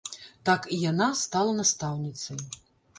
Так 0.49 0.65
і 0.77 0.79
яна 0.91 1.11
стала 1.23 1.51
настаўніцай. 1.61 2.45